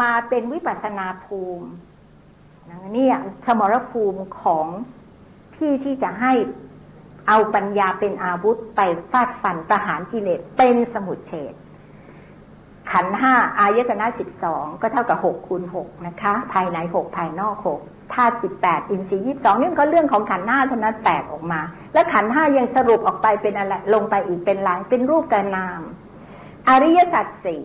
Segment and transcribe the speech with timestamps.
[0.00, 1.68] มาเป็นวิปัสนาภูมิ
[2.96, 3.08] นี่
[3.46, 4.66] สมรภูมิของ
[5.56, 6.32] ที่ที่จะให้
[7.28, 8.80] เอาปัญญาเป็นอาวุธไป
[9.10, 11.54] ฟาดฟันประหารกิเลสเป็นสมุทเฉด
[12.92, 17.80] ขันห้าอายตนะสิบสองก็เท่ากับหกคูณหกนะคะ ภายในหกภายนอกหก
[18.14, 21.60] ธาตุสิบแปดอินทรีย์ยี่สองนี่ก็เรื่องของขันห้าเท่านั้นแตกออกมา
[21.92, 25.80] แล้วขันห้ายังสรุปออกไปเป็นอะไรลงไปอีกเป็นลายเป็นรูปกานาม
[26.68, 27.64] อริยสัจสี่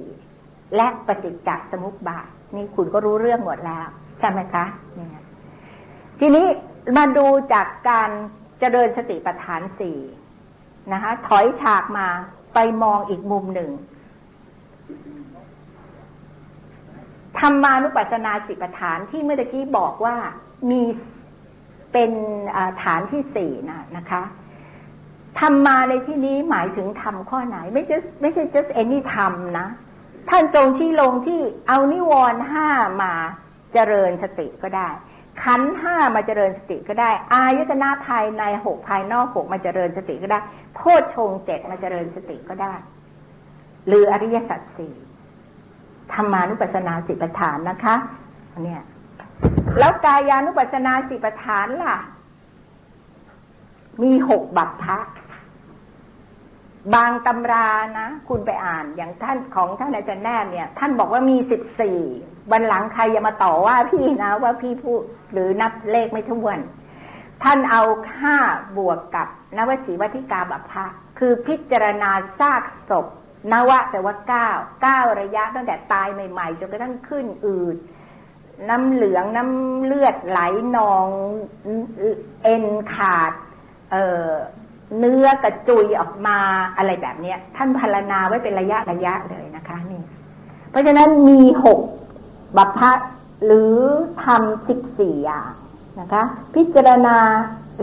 [0.75, 3.87] และปฏิจจสมุปบาท นี่คุณก็รู้เรื่องหมดแล้ว
[4.19, 4.65] ใช่ไหมคะ
[4.97, 5.07] นี่
[6.19, 6.45] ทีนี้
[6.97, 8.09] มาดูจากการ
[8.59, 9.99] เจริญสติปัฏฐานสี่
[10.93, 12.07] นะคะ ถอยฉากมา
[12.53, 13.71] ไปมองอีกมุมหนึ่ง
[17.39, 20.15] ธรรมานุปัสสนาสิปัฏฐานที่เมื่อกี้บอกว่า
[20.69, 20.81] มี
[21.93, 22.11] เป็น
[22.83, 24.23] ฐานที่สี่นะนะคะ
[25.39, 29.67] ธรรมาในที่นี้หมายถึงธรรมข้อไหน ไม่ใช่ไม่ใช่ just any ธรรมนะ
[30.29, 32.69] ท่านทรงที่ลงที่เอานิวรณ์ห้า
[33.01, 33.13] มา
[33.73, 34.89] เจริญสติก็ได้
[35.43, 40.39] ขันห้ามาเจริญสติก็ได้ อายตนะภายในหกภายนอกหกมาเจริญสติก็ได้
[40.75, 42.73] โพชฌงเจ็ดมาเจริญสติก็ได้
[43.87, 44.93] หรืออริยสัจสี่
[46.13, 47.95] ธรรมานุปัสสนาสิปฐานนะคะ
[48.63, 48.81] เนี่ย
[49.79, 51.97] แล้วกายานุปัสสนาสิปฐานล่ะ
[54.01, 54.97] มีหกบัพพะ
[56.95, 61.99] บางตำรานะ คุณไปอ่านอย่างท่านของท่านอาจารย์แน่เนี่ย ท่านบอกว่ามีสิบสี่
[62.51, 66.59] วันหลังใครอย่ามาต่อว่าพี่นะว่าพี่พูดหรือนับเลขไม่ท้วน
[67.43, 67.81] ท่านเอา
[68.19, 68.37] ห้า
[68.77, 70.85] บวกกับนวสีวัติกาบัพพะ
[71.19, 73.05] คือพิจารณาซากศพ
[73.51, 74.49] นวะแต่ว่าเก้า
[74.81, 77.77] เก้าระยะตั้งแต่ตายใหม่ๆจนกระทั่งขึ้นอืด
[78.69, 80.39] น้ำเหลืองน้ำเลือดไหล
[80.75, 81.07] นอง
[82.43, 83.33] เอ็นขาด
[83.91, 84.29] เอ่อ
[84.97, 86.37] เนื้อกระจุยออกมา
[86.77, 90.01] อะไรแบบเนี้ย ท่านพารณาไว้เป็นระยะระยะเลยนะคะนี่
[90.69, 91.79] เพราะฉะนั้นมีหก
[92.57, 92.91] บัพพะ
[93.45, 93.75] หรือ
[94.23, 95.51] ทำสิบสี่อย่าง
[95.99, 96.23] นะคะ
[96.55, 97.17] พิจารณา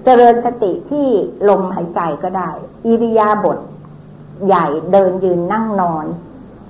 [0.04, 1.06] เจริญสติที่
[1.48, 2.50] ลมหายใจก็ได้
[2.86, 3.58] อิริยาบถ
[4.46, 6.06] ใหญ่เดินยืนนั่งนอน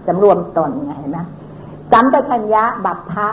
[0.06, 1.18] สำรวมตนไงเห็นไหม
[1.92, 3.28] สัมปชัญญะบัพพะ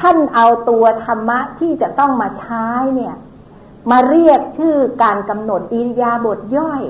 [0.00, 3.14] ท่านเอาตัวธรรมะที่จะต้องมาใช้เนี่ย
[3.90, 6.82] มาเรียกชื่อการกำหนดอิริยาบถย่อย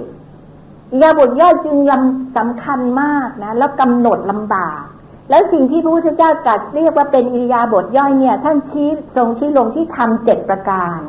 [0.93, 4.83] อิริยาบถย่อยจึงลำสำคัญมากนะ แล้วกำหนดลำบาก
[5.31, 11.01] แล้วสิ่งที่พระพุทธเจ้าตรัสเรียกว่าเป็นอิริยาบถย่อยเนี่ย ท่านชี้ทรงชี้ลงที่ทำเจ็ดประการ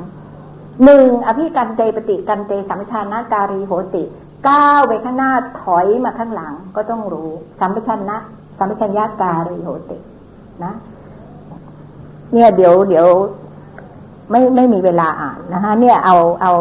[0.83, 4.03] หนึ่งอภิกันเตปฏิกันเตสัมชานาการีโหติ
[4.47, 5.31] ก้าวไปข้างหน้า
[5.61, 8.17] ถอยมาข้างหลังก็ต้องรู้สัมปชัญญะ
[8.57, 9.97] สัมปชัญญะการิโหติ
[10.63, 10.73] นะ
[12.33, 13.07] เนี่ยเดี๋ยวเดี๋ยว
[14.31, 16.51] ไม่ไม่มีเวลาอ่านนะคะเนี่ยเอาเอา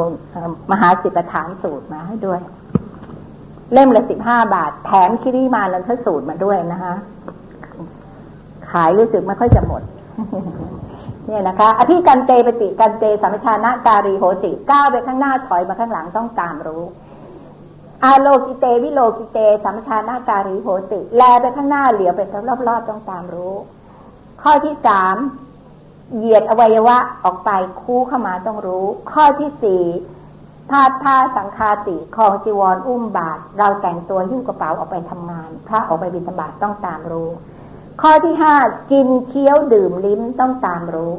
[0.71, 2.41] มหาสิบฐานสูตรมาให้ด้วย
[3.73, 6.95] เล่มละสิบห้าบาท แถมคิริมาลันทสูตรมาด้วยนะคะ
[8.71, 9.83] ขายรู้สึกไม่ค่อยจะหมด
[11.27, 16.85] เนี่ยนะคะอภิกันเตปฏิกันเตสัมชานะการีโหติก้าวไปข้างหน้าถอยมาข้างหลังต้องตามรู้
[18.05, 22.21] อาโลกิเตวิโลกิเตสัมชานาการีโหติ แลไปข้างหน้าเหลียวไป
[22.69, 23.55] รอบๆต้องตามรู้
[24.43, 25.17] ข้อที่สาม
[26.17, 27.51] เหยียดอวัยวะออกไป
[27.83, 29.85] คู่เข้ามาต้องรู้ ข้อที่สี่
[30.71, 37.29] พาดผ้าสังคาติคองจีวรอุ้มบาท เราแต่งตัวหิ้วกระเป๋าออกไปทำงาน พระออกไปบิณฑบาตต้องตามรู้
[38.03, 38.55] ข้อที่ห้า
[38.93, 41.15] กินเคี้ยวดื่มลิ้มต้องตามรู้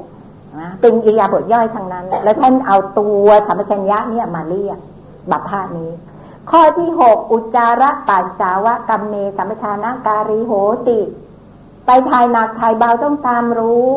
[0.60, 4.78] นะเป็นอิยาบทย่อยทางนั้น แล้วท่านเอาตัวสัมปชัญญะเนี่ยมาเรียก
[5.32, 5.92] บัพพานี้
[6.52, 10.52] ข้อที่หกอุจาระปัสสาวะกัมเมสัมปชานาการีโห
[10.88, 11.00] ติ
[11.86, 13.90] ไปทายหนักทายเบาต้องตามรู้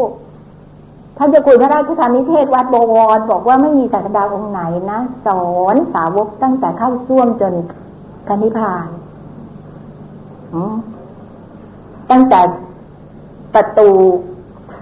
[1.18, 4.60] ท่านจะคุยพระราชธรรมนิเทศวัดบวรบอกว่าไม่มีศาสดาองค์ไหน
[4.90, 5.44] นะสอ
[5.74, 7.54] นสาวกตั้งแต่เข้าส้วมจน
[8.28, 8.88] กันนิพพาน
[12.10, 12.40] ตั้งแต่
[13.54, 13.90] ประตู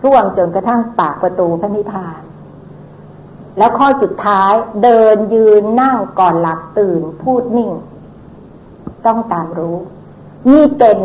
[0.03, 2.21] ส้วมจนกระทั่งปากประตูพระนิพพาน
[3.59, 7.71] แล้วข้อสุดท้ายเดินยืนนั่งก่อนหลับตื่นพูดนิ่ง
[9.07, 9.77] ต้องตามรู้
[10.51, 10.99] นี่เป็น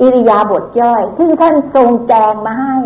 [0.00, 2.76] อิริยาบถย่อยซึ่ท่านทรงแจงมาให้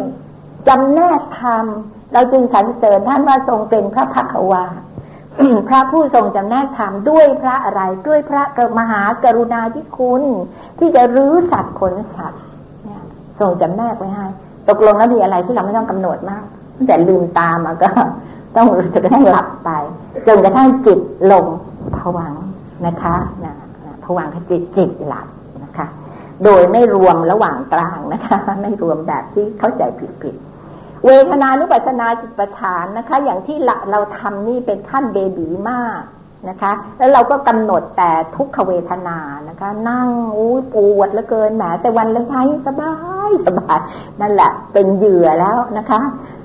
[0.75, 1.67] จำแนกธรรม
[2.13, 4.65] เราจึงสรรเสริญท่านว่าทรงเป็นพระพักวา
[5.69, 10.23] พระผู้ทรงจำแนกธรรมด้วยพระอะไรด้วยพระกมหากรุณาธิคุณ
[10.79, 12.43] ที่จะรื้อสัตว์ขนสัตว์
[13.41, 14.27] ทรงจำแนกไว้ให้
[14.69, 16.45] ตกลงแล้วมีอะไรที่เราไม่ต้องกำหนดมาก
[16.89, 17.89] แต่ลืมตามาก็
[18.57, 19.71] ต้องจนกระทั่งหลับไป
[20.27, 21.01] จนกระทั่งจิต
[21.33, 21.47] ลง
[21.97, 22.35] ผวัง
[22.87, 23.55] นะคะนะ
[24.05, 25.27] ผวังจิตจิตหลับ
[25.65, 25.87] นะคะ
[26.45, 30.37] โดยไม่รวมระหว่างกลางนะคะ ไม่รวมแบบที่เข้าใจผิดผิด
[31.07, 33.57] เวทนานุปัสนาจิตประฐานนะคะ อย่างที่
[33.91, 36.03] เราทำนี่เป็นขั้นเบบีมาก
[36.49, 39.19] นะคะ แล้วเราก็กำหนดแต่ทุกขเวทนา
[39.49, 42.35] นะคะ นั่งอู้ปวดเหลือเกินแหมแต่วันละไง
[42.67, 42.95] สบา
[43.29, 43.79] ยสบาย
[44.21, 46.01] นั่นแหละ เป็นเหยื่อแล้วนะคะ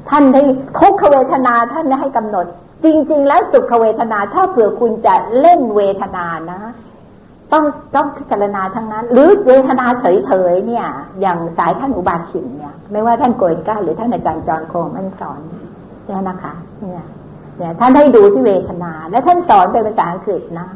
[0.09, 0.41] ท่านได้
[0.79, 2.45] ทุกขเวทนาท่านได้ให้กำหนด
[2.83, 6.59] จริง ๆ แล้วสุขเวทนาถ้าเผื่อคุณจะเล่นเวทนานะ
[7.53, 7.63] ต้อง
[7.95, 10.87] ต้องพิจารณาทั้งนั้น หรือเวทนาเฉยๆเนี่ย
[11.21, 15.39] อย่างสายท่านอุบาสินเนี่ย ไม่ว่าท่านโกยก้าหรือท่านอาจารย์จอนโคมันสอน
[16.05, 17.05] เนี่ยนะคะ เนี่ย
[17.57, 20.69] เนี่ย ท่านให้ดูที่เวทนา และท่านสอนเป็นภาษาอังกฤษนะ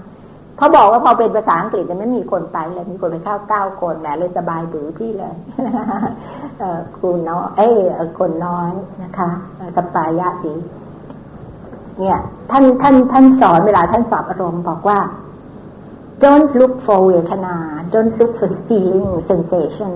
[0.57, 5.35] เขาบอกว่าพอเป็นภาษาอังกฤษจะไม่มีคนไปเลยมีคนไปเข้าเก้าคนแหมเลยสบายบือพี่เลย
[6.59, 7.67] เออคุณน้อยเอ้
[8.19, 8.71] คนน้อย
[9.03, 9.29] นะคะ
[9.75, 10.55] สปายะดี
[11.99, 12.17] เนี่ย
[12.51, 14.97] ท่านท่านท่านสอนเวลาท่านสอบอารมณ์บอกว่า
[16.23, 17.55] don't look for เวทนา
[17.93, 19.91] don't look for feeling sensation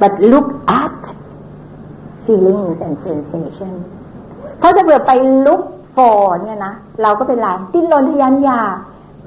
[0.00, 0.48] but look
[0.80, 0.98] at
[2.24, 3.72] feelings and sensation
[4.62, 5.10] ถ้าจะเบื่อไป
[5.46, 5.62] look
[5.96, 6.72] for เนี่ยนะ
[7.02, 8.76] เราก็เป็นไรดิ้นรนทยานอยาก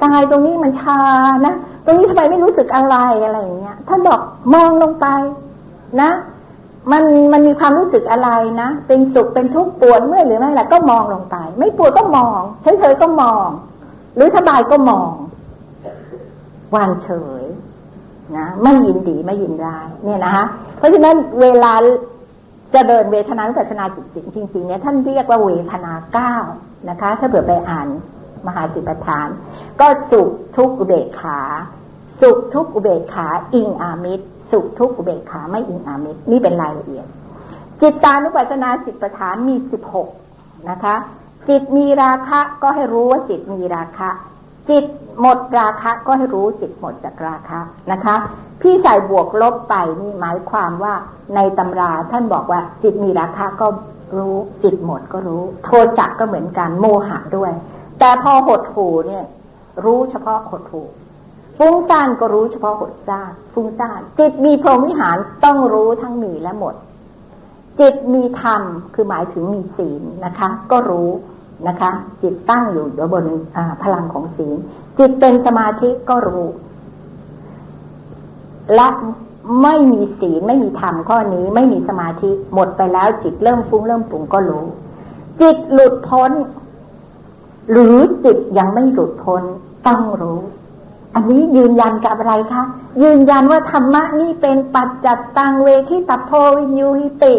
[0.03, 0.99] กายตรงนี้มันชา
[1.45, 1.53] นะ
[1.85, 4.19] ตรงนี้ทำไมไม่รู้สึกอะไรอะไรอย่างเงี้ย ท่านบอก
[4.53, 5.07] มองลงไป
[6.01, 6.11] นะ
[6.91, 8.29] มันมันมีความรู้สึกอะไร
[8.61, 13.47] นะ เป็นสุขเป็นทุกข์ปวดเมื่อยหรือไม่อะก็มองลงไป ไม่ปวดก็มองเฉยๆก็มอง
[14.15, 15.11] หรือสบายก็มอง
[16.75, 17.09] วางเฉ
[17.41, 17.45] ย
[18.37, 20.45] นะไม่ยินดีไม่ยินร้ายเนี่ยนะคะ
[20.77, 21.73] เพราะฉะนั้นเวลา
[22.73, 26.35] จะเดินเวทนาวิปัสนาจิตจริงๆเนี่ยท่านเรียกว่าเวทนาเก้า
[26.89, 27.87] นะคะ ถ้าเผื่อไปอ่าน
[28.47, 29.27] มหาสิปทาน
[29.79, 31.39] ก็สุขทุกอุเบกขา
[32.21, 37.07] สุขทุกอุเบกขา อิงอามิตรสุขทุกอุเบกขาไม่อิงอามิตรนี่เป็นรายละเอียด
[37.81, 40.09] จิตตานุปัสสนาสิบประธานมีสิบหก
[40.69, 40.95] นะคะ
[41.47, 44.09] จิตมีราคะก็ให้รู้ว่าจิตมีราคะ
[44.69, 44.85] จิต
[45.21, 47.59] หมดราคะก็ให้รู้จิตหมดจากราคะ
[47.91, 48.15] นะคะ
[48.61, 50.93] พี่ใส่บวกลบไปนี่หมายความว่า
[51.35, 53.67] ในตำราท่านบอกว่าจิตมีราคะก็
[54.17, 55.69] รู้จิตหมดก็รู้ โท
[55.99, 57.51] จักก็เหมือนกันโมหะด้วย
[57.99, 59.25] แต่พอหดหูเนี่ย
[59.85, 60.83] รู้เฉพาะหดหู
[61.57, 66.75] ฟุ้งซ่านก็รู้เฉพาะหดซ่านฟุ้งซ่านจิตมีพรหมวิหารต้องรู้ทั้งมีและหมด
[67.79, 68.61] จิตมีธรรม
[68.93, 71.09] คือหมายถึงมีศีลนะคะ ก็รู้
[71.67, 71.91] นะคะ
[72.21, 73.25] จิตตั้งอยู่บน
[73.83, 74.55] พลังของศีล
[74.99, 76.47] จิตเป็นสมาธิก็รู้
[78.75, 78.87] และ
[79.63, 84.65] ไม่มีศีลไม่มีธรรมข้อนี้ ไม่มีสมาธิหมดไปแล้วจิตเริ่มฟุ้งเริ่มปุ่งก็รู้
[85.41, 86.31] จิตหลุดพ้น
[87.71, 89.43] หรือจิตยังไม่หลุดพ้น
[89.87, 90.39] ต้องรู้
[91.15, 92.63] อันนี้ยืนยันกับอะไรคะ
[93.03, 97.35] ยืนยันว่าธรรมะนี่เป็นปัจจัตตังเวทิตัพโพวิญญูหิติ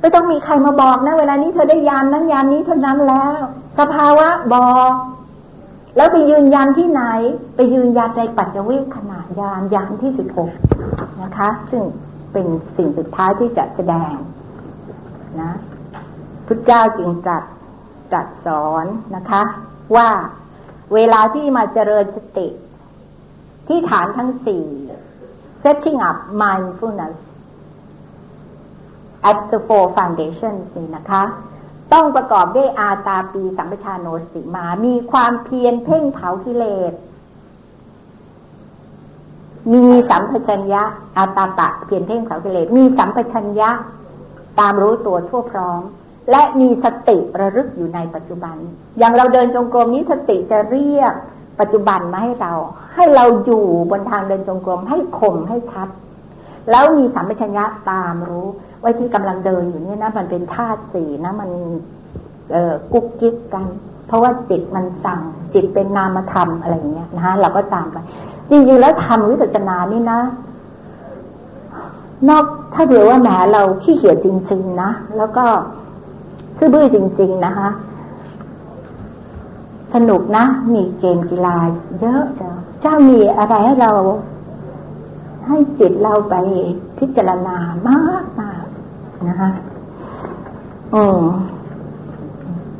[0.00, 3.40] ไม่ต้องมีใครมาบอกนะเวลานี้เธอได้ยานนั้นยานนี้เท่านั้นแล้ว
[3.78, 4.92] สภาวะบอก
[5.96, 7.02] แล้วไปยืนยันที่ไหน
[7.56, 10.52] ไปยืนยันในปัจจวิขณะยานยานที่สิบหก
[11.22, 11.82] นะคะ ซึ่ง
[12.32, 14.14] เป็นสิ่งสุดท้ายที่จะแสดง
[15.40, 15.52] นะ
[16.46, 17.42] พุทธเจ้าจึงจัด
[18.12, 18.84] จัดสอน
[19.16, 19.42] นะคะ
[19.96, 20.08] ว่า
[20.94, 22.48] เวลาที่มาเจริญสติ
[23.68, 24.64] ที่ฐานทั้งสี่
[25.62, 27.16] setting up mindfulness
[29.28, 31.22] at the four foundations นี่นะคะ
[31.92, 36.92] ต้องประกอบด้วยอาตาปีสัมปชาโนสิมา มีความเพียรเพ่งเผากิเลส
[39.72, 40.82] มีสัมปชัญญะ
[41.16, 43.70] อาตาตะเพียรเพ่งเผากิเลส มีสัมปชัญญะ
[44.58, 45.82] ตามรู้ตัวทั่วพร้อม
[46.30, 48.56] และมีสติระลึกอยู่ในปัจจุบัน
[48.98, 51.12] อย่างเราเดินจงกรมนี้สติจะเรียก
[51.60, 52.52] ปัจจุบันมาให้เรา
[52.94, 55.88] ให้เราอยู่บนทางเดินจงกรมให้คมให้ชัด
[56.70, 58.46] แล้วมีสัมปชัญญะตามรู้
[58.80, 61.50] ไว้ที่กำลังเดินอยู่เนี่ยนะมันเป็นธาตุสีนะมัน
[62.52, 63.64] เออกุ๊กกิ๊กกัน
[64.06, 65.20] เพราะว่าจิตมันสั่ง
[65.54, 67.96] จิตเป็นนามธรรมอะไรอย่างเงี้ยนะฮะเราก็ตามไป
[68.50, 70.20] จริงๆแล้วทำวิปัสสนานี่นะ
[72.28, 75.44] นอกถ้าเดียวว่าแหมเราขี้เกียจจริง ๆ นะแล้วก็
[76.56, 77.68] ซื่อบื้อจริง ๆ นะคะ
[79.94, 81.56] สนุกนะ มีเกมกีฬา
[82.00, 82.50] เยอะจ้ะ
[82.80, 83.92] เจ้ามีอะไรให้เรา
[85.46, 86.34] ให้จิตเราไป
[86.98, 87.56] พิจารณา
[87.88, 88.49] มากมาก
[89.28, 89.50] นะคะ
[90.94, 91.20] อืม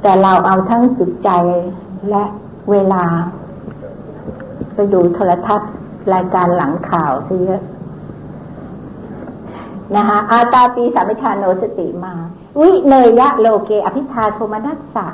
[0.02, 1.30] แต่เราเอาทั้งจิตใจ
[2.10, 2.24] และ
[2.70, 3.04] เวลา
[4.74, 5.70] ไปดูโทรทัศน์
[6.12, 7.62] รายการหลังข่าวซะเยอะ
[9.96, 12.14] นะคะอาตาปีสามิชาโนสติมา
[12.60, 15.08] วิเนยะโลเก อภิชาโทมนัสสะ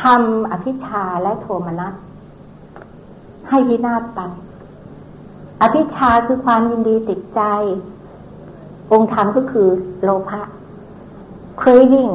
[0.00, 1.94] ทำอภิชาและโทมนัส
[3.48, 4.20] ให้พินาศไป
[5.62, 7.42] อภิชาคือความยินดีติดใจ
[8.92, 9.68] องค์ธรรมก็คือ
[10.02, 10.42] โลภะ
[11.60, 12.14] craving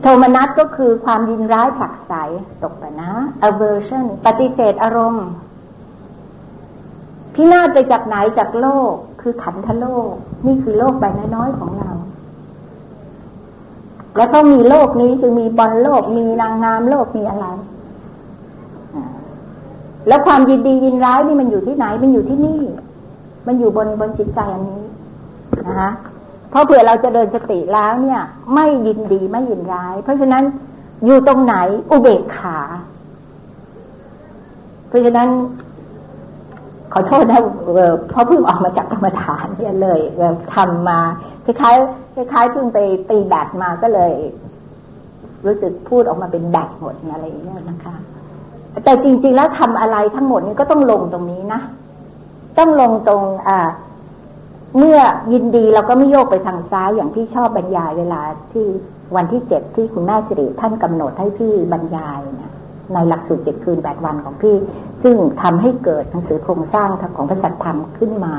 [0.00, 2.12] โทมนัสก็คือความยินร้ายผักใส
[2.62, 3.10] ตกไปนะ
[3.48, 5.26] aversion ปฏิเสธอารมณ์
[7.34, 10.12] พินาศไปจากไหนจากโลก คือขันธโลก
[10.46, 11.04] นี่คือโลกใบ
[11.36, 11.90] น้อยๆของเรา
[14.16, 17.46] แล้วก็มีโลกนี้จึงมีบอลโลก มีนางงามโลกมีอะไร
[20.08, 22.60] แล้วความยินดียินร้ายนี่มันอยู่ที่ไหน มันอยู่ที่นี่
[23.46, 24.82] มันอยู่บนบนจิตใจอันนี้
[25.66, 25.90] นะคะ
[26.50, 28.20] เพราะเผื่อเราจะเดินสติแล้วเนี่ย
[28.54, 30.44] ไม่ยินดีไม่ยินร้าย เพราะฉะนั้น
[31.04, 31.54] อยู่ตรงไหน
[31.90, 32.58] อุเบกขา
[34.88, 35.28] เพราะฉะนั้น
[36.92, 37.40] ขอโทษนะ
[38.10, 40.00] เพราะเพิ่งออกมาจากกรรมฐานเนี่ยเลย
[40.54, 41.00] ทำมา
[41.44, 44.12] คล้ายๆคล้ายๆเพิ่งไปตีแบตมาก็เลย
[45.46, 47.94] รู้สึกพูดออกมาเป็นแบตหมดอะไรอย่างเงี้ยนะคะ
[48.84, 51.60] แต่จริงๆแล้วทำอะไรทั้งหมดนี้ก็ต้องลงตรงนี้นะ
[52.58, 53.68] ต้องลงตรงอ่า
[54.76, 54.98] เมื่อ
[55.32, 58.22] ยินดีเราก็ไม่โยกไปทางซ้ายอย่างที่ชอบบรรยายเวลา
[58.52, 58.66] ที่
[59.16, 62.52] วันที่เจ็ดที่คุณแม่สิริท่านกำหนดให้พี่บรรยายนี่ย
[62.92, 64.56] ในหลักสูตรเจ็ดคืนแปดวันของพี่
[65.02, 68.34] ซึ่งทำให้เกิดหนังสือโครงสร้างของพระสัทธรรมขึ้นมา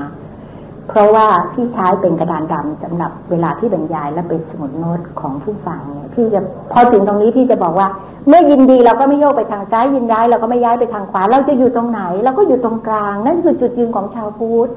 [0.89, 7.87] เพราะว่าพี่ใช้เป็นกระดานดำสำหรับเวลาที่บรรยายและเป็นสมุดโน้ตของผู้ฟังเนี่ยพี่จะพอถึงตรงนี้พี่จะบอกว่า
[8.27, 14.71] เมื่อยินดีเราก็ไม่โยกไปทางซ้ายยินร้ายเราก็ไม่ย้ายไปทางขวาเราจะอยู่ตรงไหนเราก็อยู่ตรงกลางนั่นคือจุดยืนของชาวพุทธ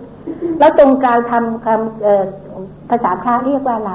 [0.59, 3.93] แล้วตรงกลางทำคำภาษาพระเรียกว่าอะไร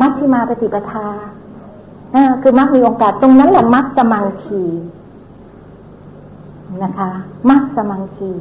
[0.00, 1.06] มัชฌิมาปฏิปทา
[2.42, 4.62] คือมัชมีองค์การตรงนั้นแหละมัชสมังคี
[6.82, 7.10] นะคะ
[7.48, 8.32] มัชสมังคี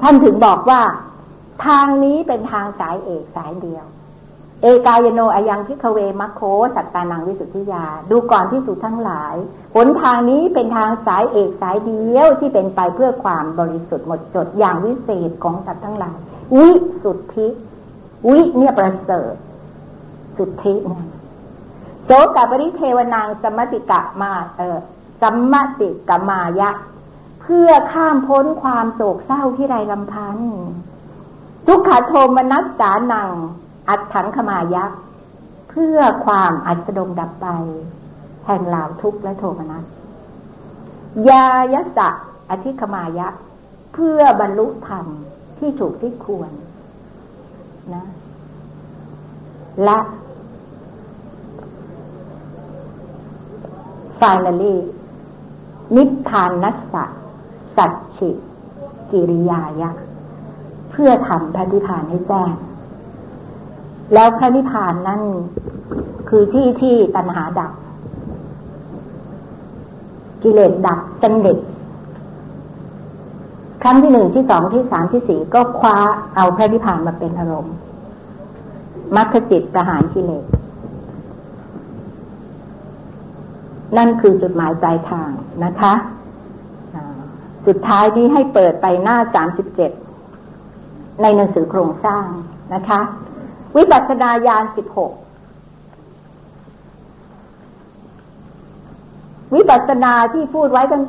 [0.00, 0.80] ท่านถึงบอกว่า
[1.64, 3.84] ทางนี้เป็นทางสายเอกสายเดียว
[4.62, 6.40] เอกายโนอายังพิคเวมัคโค
[6.74, 9.34] สัตตานังวิสุทธิยา ดูก่อนที่สุดทั้งหลาย
[9.74, 16.18] หนทางนี้เป็นทางสายเอกสายเดียวที่เป็นไปเพื่อความบริสุทธิ์หมดจดอย่างวิเศษของสัตว์ทั้งหลาย
[16.58, 16.70] วิ
[17.02, 17.46] สุทธิ
[18.30, 19.34] วิเนี่ยประเสริฐ
[20.36, 20.66] สุทธิเท
[22.06, 24.78] โสกับปริเทวนางสมติกะมาเออ
[25.22, 26.70] สัมมติกมายะ
[27.42, 30.36] เพื่อข้ามพ้นความโศกเศร้าที่ไรลำพัน
[31.66, 33.32] ทุกขาโทมนัสสานัง
[33.88, 34.98] อัดถังขมายักษ์
[35.70, 37.46] เพื่อความอัศดงดับไป
[38.46, 39.84] แห่งลาวทุกข์และโทมนัส
[41.30, 42.08] ยายสะ
[42.50, 43.42] อธิขมายักษ์
[43.92, 45.06] เพื่อบรรลุธรรม
[45.58, 46.50] ที่ถูกที่ควร
[47.94, 48.04] นะ
[49.84, 49.98] และ
[54.20, 54.76] finally
[55.96, 57.04] นิพพานนัสสะ
[57.76, 58.30] สัจฉิ
[59.10, 59.90] กิริยายะ
[60.90, 62.52] เพื่อทำพระนิพพานให้แจ้ง
[64.14, 65.22] แล้วพระนิพพานนั่น
[66.28, 67.72] คือที่ที่ตัณหาดับ
[70.42, 71.58] กิเลสดับสนิท
[73.82, 75.96] ครั้งที่หนึ่งที่สองที่สามที่สี่ก็คว้า
[76.36, 77.74] เอาพระนิพพานมาเป็นอารมณ์
[79.16, 80.44] มรรคจิตประหารกิเลส
[83.96, 85.30] นั่นคือจุดหมายปลายทาง
[85.64, 85.94] นะคะ
[87.66, 89.90] สุดท้ายนี้ให้เปิดไปหน้าสามสิบเจ็ด
[91.22, 92.24] ในหนังสือโครงสร้าง
[92.74, 93.00] นะคะ
[93.76, 95.12] วิปัสสนาญาณสิบหก
[99.54, 101.02] วิปัสสนาที่พูดไว้ตั้ง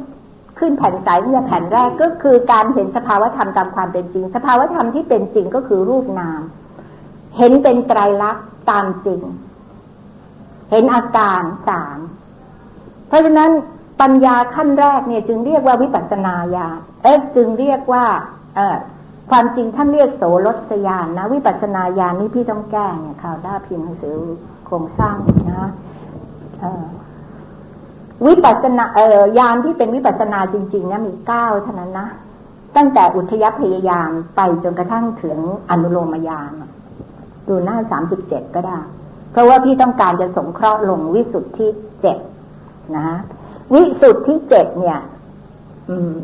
[0.60, 6.42] ขึ้นแผ่นใสเนี่ยแผ่นแรกก็คือการเห็นสภาวธรรมตามความเป็นจริง สภาวธรรมที่เป็นจริงก็คือรูปนาม
[7.38, 9.22] เห็นเป็นไตรลักษณ์ตามจริง
[10.72, 11.98] เห็นอาการสาม
[13.08, 13.52] เพราะฉะนั้น
[14.02, 18.06] ปัญญาขั้นแรกเนี่ยจึงเรียกว่าวิปัสสนาญาณเอ๊ะจึงเรียกว่า
[18.56, 18.78] เออ
[19.32, 24.18] ความจริงท่านเรียกโสรสยานนะ วิปัสนาญาณนี่พี่ต้องแก้เนี่ยข่าวด้าพิมพ์หนังสือ
[24.66, 25.16] โครงสร้าง
[25.52, 25.70] นะ
[28.28, 32.08] วิปัสนาเอ่อยานที่เป็นวิปัสนาจริง ๆ นะมีเก้าเท่านั้นนะ
[32.76, 35.38] ตั้งแต่อุทยพยายามไปจนกระทั่งถึง
[35.70, 36.52] อนุโลมยาน
[37.48, 38.80] ดูหน้าสามสิบเจ็ดก็ได้
[39.32, 41.68] เพราะว่าพี่ต้องการจะสงเคราะห์ลงวิสุทธิ
[42.02, 42.18] เจ็ด
[42.98, 43.08] นะ
[43.74, 45.00] วิสุทธิเจ็ดเนี่ย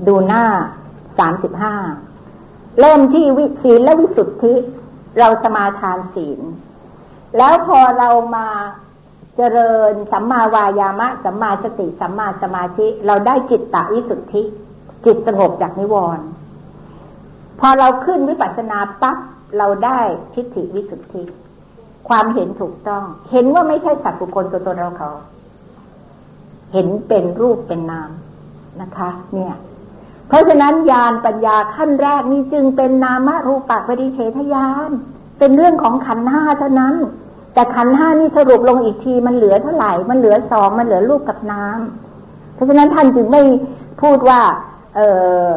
[0.07, 0.43] ดูหน้า
[1.19, 1.75] สามสิบห้า
[2.79, 4.53] เริ่มที่วิศีลและวิสุทธิ
[5.19, 6.39] เราสมาทานศีล
[7.37, 8.47] แล้วพอเรามา
[9.35, 14.43] เจริญสัมมาวายามะ สัมมาสติสัมมาสมาธิ เราได้จิตตะวิสุทธิ
[15.05, 16.25] จิตสงบจากนิวรณ์
[17.59, 19.17] พอเราขึ้นวิปัสสนาปั๊บ
[19.57, 19.99] เราได้
[20.33, 21.23] ทิฏฐิวิสุทธิ
[22.09, 25.11] ความเห็นถูกต้อง เห็นว่าไม่ใช่สัตว์บุคคลตัวตนเราเขา
[26.73, 28.09] เห็นเป็นรูปเป็นนาม
[28.81, 29.53] นะคะ เนี่ย
[30.27, 34.89] เพราะฉะนั้นญาณปัญญาขั้นแรกนี้จึงเป็นนามรูปปริเฉทญาณ
[35.39, 36.95] เป็นเรื่องของขันห้าเท่านั้น
[37.53, 43.41] แต่ขันห้านี่สรุปลงอีกทีมันเหลือเท่าไหร่มันเหลือสองมันเหลือรูปกับน้ำเพราะฉะนั้นท่านจึงไม่
[44.01, 44.41] พูดว่า
[44.95, 44.99] เอ
[45.47, 45.49] อ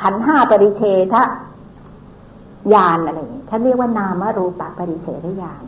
[0.00, 0.82] ขันห้าปริเฉ
[1.14, 1.16] ท
[2.74, 5.62] ญาณอะไรท่านเรียกว่านามรูปปริเฉทญาณ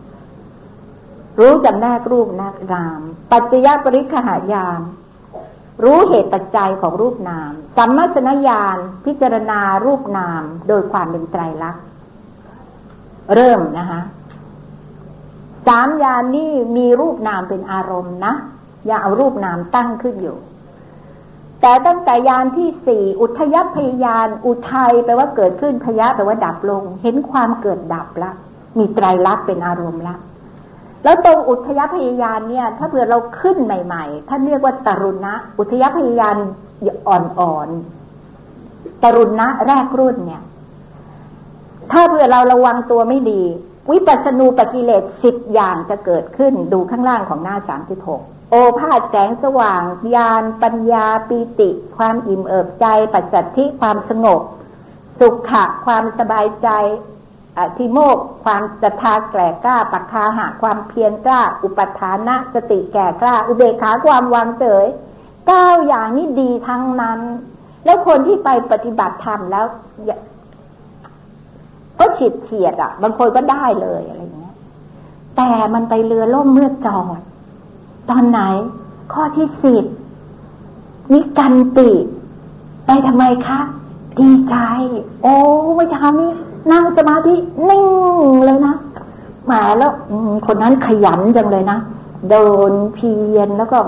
[1.38, 2.28] รู้จำแนกรูป
[2.74, 3.00] นาม
[3.32, 4.80] ปัจจยปริคหายาน
[5.84, 11.82] รู้เหตุปัจจัยของรูปนาม สัมมาสนญาณพิจารณารูปนาม โดยความเป็นไตรลักษณ์
[13.34, 14.00] เริ่มนะคะ
[15.66, 18.34] สามญาณนี่มีรูปนามเป็นอารมณ์นะ
[18.86, 20.36] อย่าเอารูปนามตั้งขึ้นอยู่
[21.60, 28.30] แต่ต่ตั้งแต่ยานที่สี่อุทยพยานอุทัยแปลว่าเกิดขึ้นพยะแปลว่าดับลง เห็นความเกิดดับละ
[28.78, 30.14] มีไตรลักษณ์เป็นอารมณ์ละ
[31.04, 36.36] แล้วตรงอุทยพยายานเนี่ย ถ้าเผื่อเราขึ้นใหม่ๆท่านเรียกว่าตรุณะ อุทยพยายาน
[37.08, 40.42] อ่อนๆตรุณะแรกรุ่นเนี่ย
[41.92, 43.42] ถ้าเผื่อเราระวังตัวไม่ดี
[43.90, 49.82] วิปัสสนูปกิเลสสิบอย่างจะเกิดขึ้นดูข้างล่างของหน้าสามสิบหกโอภาสแสงสว่าง
[50.14, 54.40] ญาณปัญญาปีติ ความอิ่มเอิบใจ ปัจจัตทิความสงบ
[55.20, 56.68] สุขะความสบายใจ
[57.58, 64.86] อธิโมกความศรัทธาแก่กล้าปักคาหะความเพียรกล้า อุปทานะสติแก่กล้า อุเบกขาความวางเฉย
[65.46, 67.20] เก้าอย่างนี้ดีทั้งนั้น
[67.84, 69.66] แล้วคนที่ไปปฏิบัติธรรมแล้ว
[71.98, 74.54] ก็ฉีดเฉียดอะ บางคนก็ได้เลยอะไรอย่างเงี้ย
[75.36, 77.20] แต่มันไปเรือล่มเมื่อจอด
[78.10, 78.40] ตอนไหน
[79.12, 79.84] ข้อที่สิบ
[81.12, 81.90] นิกันติ
[82.86, 83.60] ไปทำไมคะ
[84.18, 84.56] ดีใจ
[85.22, 85.34] โอ้
[85.74, 86.30] เมื่อเช้านี้
[86.70, 87.34] นั่งสมาธิ
[87.68, 87.84] นิ่ง
[88.44, 88.74] เลยนะ
[89.46, 89.92] หมาแล้ว
[90.46, 91.78] คนนั้นขยันจังเลยนะ
[92.30, 93.78] เดินเพียรแล้วก็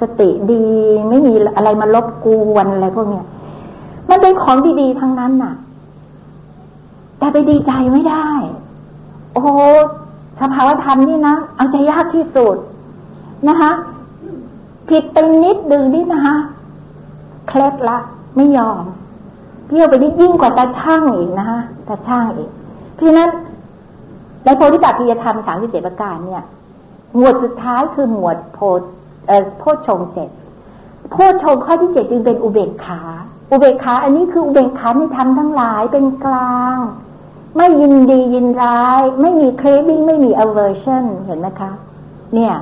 [0.00, 0.64] สติดี
[1.08, 3.24] ไม่มีอะไรมาลบกวนอะไรพวกเนี้ย
[4.08, 5.54] มันเป็นของดีๆทั้งนั้นน่ะ
[7.18, 8.28] แต่ไปดีใจไม่ได้
[9.34, 9.44] โอ้
[10.40, 12.56] สภาวธรรมนี่นะเอาใจยากที่สุด
[13.48, 13.70] นะคะ
[14.88, 16.36] ผิดไปนิดดึงนี่นะคะ
[17.48, 17.98] เคล็ดละ
[18.36, 18.82] ไม่ยอม
[19.66, 22.50] เพี่ยวไปนิดยิ่งกว่าตาช่างอีกนะคะ ตาช่างเอีก
[22.98, 23.30] พี่นั้น
[24.44, 26.42] ในโพธิปัจจยธรรมสามสิบเจ็ดประการเนี่ย
[27.16, 28.58] หมวดสุดท้ายคือหมวดโพ
[29.26, 30.30] เอ่อโพชงเจ็ด
[31.10, 33.00] โพชงข้อที่เจ็ดจึงเป็นอุเบกขา
[33.50, 36.76] อุเบกขา อันนี้คืออุเบกขาในธรรมทั้งหลายเป็นกลาง
[37.56, 41.70] ไม่ยินดียินร้าย ไม่มีเครดิ้งไม่มี aversion เห็นไหมคะ
[42.34, 42.54] เนี่ย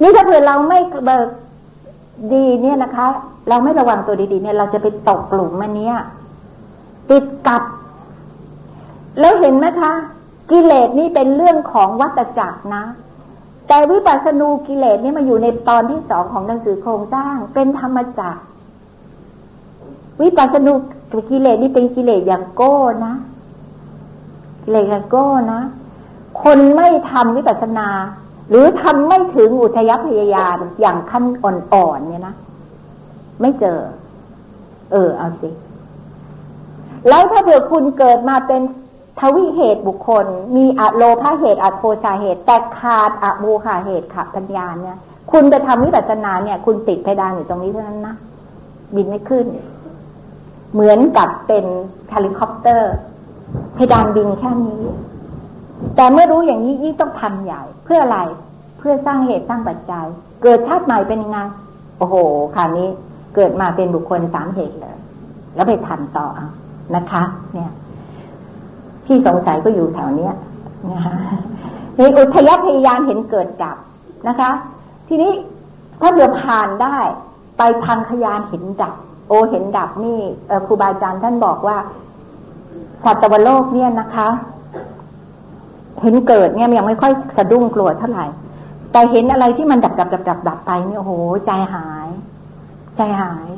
[0.00, 1.28] นี่ถ้าเผื่อเราไม่เบิก
[2.32, 3.06] ดีเนี่ยนะคะ
[3.48, 5.96] เราไม่ระวังตัวดีๆเนี่ย เราจะไปตกกลุ่มมันเนี้ย
[7.10, 7.62] ติดกับ
[9.18, 9.92] แล้วเห็นไหมคะ
[10.50, 12.84] กิเลสนี่เป็นเรื่องของวัตจักรนะ
[13.68, 18.42] แต่วิปัสสนูกิเลสนี่มาอยู่ในตอนที่สองของหนังสือโครงสร้าง เป็นธรรมจักร
[20.22, 20.72] วิปัสสนู
[21.30, 23.14] กิเลสนี่เป็นกิเลสอย่างโก้นะ
[24.64, 25.60] กิเลสอย่างโก้นะ
[26.42, 27.88] คนไม่ทำวิปัสสนา
[28.50, 32.34] หรือทำไม่ถึงอุทยพยายามอย่างขั้นอ่อนๆเนี่ยนะ
[33.40, 33.78] ไม่เจอ
[34.92, 35.50] เออเอาสิ
[37.08, 38.62] แล้วถ้าเผื่อคุณเกิดมาเป็น
[39.18, 44.96] ทวิเหตุบุคคล มีอโลภาเหตุอโทชาเหตุ แต่ขาดอโมคาเหตุขาดปัญญาเนี่ย
[45.30, 48.16] คุณไปทำวิปัสสนาเนี่ย คุณติดเพดานอยู่ตรงนี้เท่านั้นนะ
[48.94, 49.46] บินไม่ขึ้น
[50.72, 51.64] เหมือนกับเป็น
[52.10, 52.92] เฮลิคอปเตอร์
[53.74, 54.82] เพดานบินแค่นี้
[55.96, 58.18] แต่เมื่อรู้อย่างนี้ยิ่งต้องทำใหญ่ เพื่ออะไร
[58.78, 60.06] เพื่อสร้างเหตุสร้างปัจจัย
[60.42, 61.38] เกิดชาติใหม่เป็นยังไง
[61.98, 62.14] โอ้โห
[62.54, 62.88] คราวนี้
[63.34, 64.96] เกิดมาเป็นบุคคลสามเหตุเลย
[65.54, 66.26] แล้วไปทำต่อ
[66.96, 67.22] นะคะ
[67.54, 67.72] เนี่ย
[69.10, 70.34] ที่สงสัยก็อยู่แถวเนี้ย
[70.92, 71.14] นะคะ
[71.96, 73.76] ในอุทยัพพยญาณเห็นเกิดดับ
[74.28, 74.50] นะคะ
[75.08, 75.32] ทีนี้
[76.00, 76.96] ถ้าเผื่อผ่านได้
[77.58, 78.94] ไปพังขยานเห็นดับ
[79.28, 80.18] โอเห็นดับนี่
[80.66, 81.76] ครูบาอาจารย์ท่านบอกว่า
[83.04, 84.28] สัตวโลกเนี่ยนะคะ
[86.02, 88.26] เห็นเกิดเนี่ยยังไม่ค่อยสะดุ้งกลัวเท่าไหร่
[88.92, 91.12] แต่เห็นอะไรที่มันดับดับดับดับดับไปเนี่ยโอ้โห
[91.46, 92.08] ใจหาย
[92.96, 93.48] ใจหาย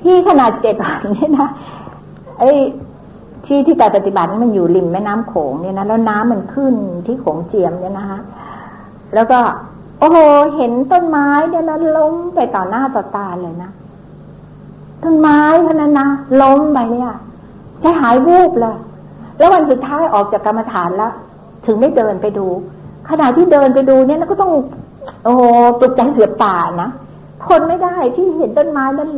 [0.00, 1.48] พี่ขนาดเจ็ดวันนี่นะ
[2.38, 2.50] ไอ้
[3.46, 6.74] ที่ที่แต่ปฏิบัตินี่มันอยู่ริมแม่น้ำโขงเนี่ยนะแล้วน้ำมันขึ้น
[7.06, 8.20] ที่โขงเจียมเนี่ยนะคะ
[9.14, 9.38] แล้วก็
[9.98, 10.16] โอ้โห
[10.56, 13.70] เห็นต้นไม้เนี่ยนะล้มไปต่อหน้าต่อตาเลยนะ
[15.02, 16.08] ต้นไม้เท่านั้นนะ
[16.42, 17.14] ล้มไปเนี่ย
[17.80, 18.76] ใจหายวูบเลย
[19.38, 21.12] แล้ววันสุดท้ายออกจากกรรมฐานแล้ว
[21.66, 22.46] ถึงได้เดินไปดู
[23.10, 24.52] ขณะที่เดินไปดูเนี่ยก็ต้อง
[25.24, 25.42] โอ้โห
[25.80, 26.90] ตกใจเสือป่านะ
[27.44, 29.10] ทนไม่ได้ที่เห็นต้นไม้นั้น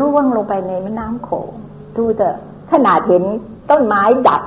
[0.00, 1.50] ร่วงลงไปในแม่น้ำโขง
[1.96, 2.36] ดูเถอะ
[2.72, 3.24] ขนาดเห็น
[3.70, 4.42] ต้นไม้ดับ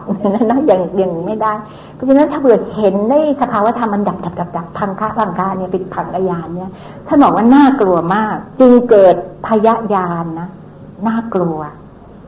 [0.49, 1.53] นะอยังยังไม่ได้
[1.93, 6.71] เพราะฉะนั้นถ้าเบื่อเห็นในสภาวธรรมมันดับดับดับดับพังค่าพังค่าเนี่ยเป็นผังอายานเนี่ย
[7.07, 9.15] ท่านบอกว่าน่ากลัวมาก จึงเกิด
[9.47, 10.49] พยายานนะ
[11.07, 11.57] น่ากลัว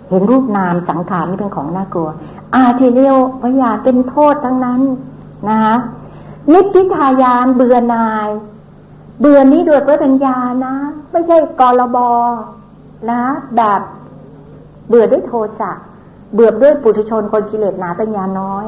[0.10, 2.10] เห็นรูปนามสังขารนี่เป็นของน่ากลัว
[2.56, 4.82] อาทีเรียวพยาเป็นโทษทั้งนั้น
[5.50, 5.76] นะคะ
[6.54, 8.28] นิพพิทายานเบื่อนาย
[9.20, 10.76] เบื่อนี้ด้วยปัญญานะ
[11.12, 12.10] ไม่ใช่กรบอ
[13.12, 13.22] นะ
[13.56, 13.82] แบบ
[14.88, 15.72] เบื่อด้วยโทสะ
[16.34, 18.68] เบื่อด้วยปุถุชนคนกิเลสหนาปัญญาน้อย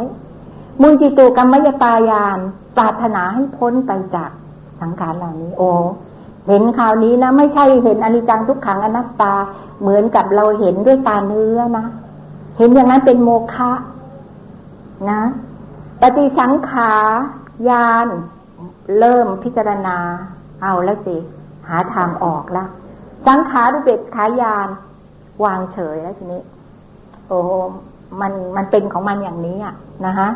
[0.81, 2.39] มุนจิตูกรรมยตายาน
[2.77, 4.31] ปรารถนาให้พ้นไปจาก
[4.81, 5.69] สังขารเหล่านี้ โอ้
[6.47, 9.33] เห็นข่าวนี้นะ ไม่ใช่เห็นอนิจจังทุกขังอนัตตา
[9.81, 11.85] เหมือนกับเราเห็นด้วยตาเนื้อนะ
[12.57, 13.71] เห็นอย่างนั้นเป็นโมฆะ
[15.09, 15.21] นะ
[16.01, 16.93] ปฏิสังขา
[17.69, 18.07] ยาน
[18.99, 19.97] เริ่มพิจารณา
[20.61, 21.17] เอาแล้วสิ
[21.67, 22.65] หาทางออกละ
[23.27, 24.67] สังขารุเบกขายาน
[25.43, 26.41] วางเฉยแล้วทีนี้
[27.27, 27.39] โอ้
[28.21, 30.29] มันมันเป็นของมันอย่างนี้อะนะฮะ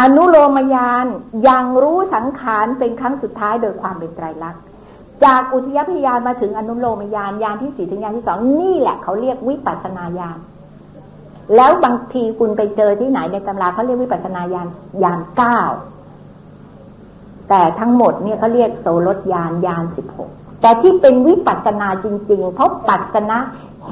[0.00, 1.06] อนุโลมยาน
[1.48, 4.62] ยังรู้สังขารเป็นครั้งสุดท้ายโดยความเป็นไตรลักษณ์
[5.24, 10.38] จากอุทยพยานมาถึงอนุโลมยานยานที่สี่ถึงยานที่สองนี่แหละเขาเรียกวิปัสนาญาณ
[11.56, 14.68] แล้วบางทีคุณไปเจอที่ไหนในตำราเขาเรียกวิปัสนาญาณ
[15.02, 15.60] ยานเก้า
[17.48, 23.38] แต่ทั้งหมดเนี่ยเขาเรียกโสรถยานยานสิบหกแต่ที่เป็นวิปัสนาจริง ๆ เพราะปัสนะ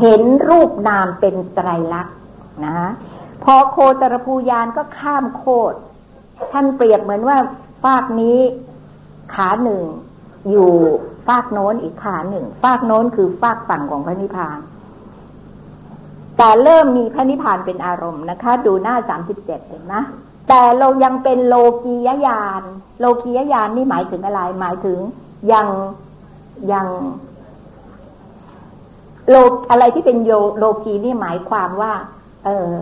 [0.00, 2.16] เห็นรูปนามเป็นไตรลักษณ์
[2.64, 2.76] นะ
[3.44, 5.76] พอโคตรภูยานก็ข้ามโคตร
[6.52, 7.38] ท่านเปรียบเหมือนว่า
[7.84, 8.38] ฟากนี้
[9.34, 9.82] ขาหนึ่ง
[10.50, 10.72] อยู่
[11.26, 14.58] ฟากโน้นอีกขาหนึ่งฟากโน้นคือฟากฝั่งของพระนิพพาน
[16.38, 19.94] แต่เริ่มมีพระนิพพานเป็นอารมณ์นะคะ ดูหน้าสามสิบเจ็ดเห็นไหม
[20.48, 22.62] แต่เรายังเป็นโลกียญาณ
[23.00, 24.98] โลกียญาณนี่หมายถึงอะไร หมายถึง
[25.52, 25.66] ยัง
[26.72, 26.86] ยัง
[29.30, 29.36] โล
[29.70, 31.92] อะไรที่เป็นโยโลกีนี่หมายความว่า
[32.44, 32.76] เออ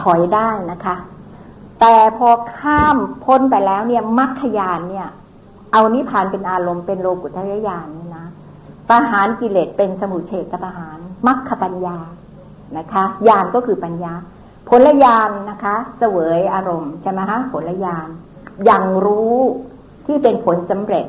[0.00, 0.96] ถอยได้นะคะ
[1.80, 5.08] แต่พอข้ามพ้นไปแล้วเนี่ยมัคคยานเนี่ย
[5.72, 8.26] เอานิพานเป็นอารมณ์เป็นโลกุตระยานนี่นะ
[8.88, 11.98] ประหารกิเลสเป็นสมุเฉตประหารมัคคปัญญา
[12.78, 14.14] นะคะญาณก็คือปัญญา
[14.68, 18.08] ผลญาณนะคะ เสวยอารมณ์ใช่ไหมฮะผลญาณ
[18.64, 19.38] อย่างรู้
[20.06, 21.06] ที่เป็นผลสำเร็จ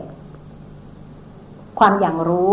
[1.80, 2.52] ความอย่างรู้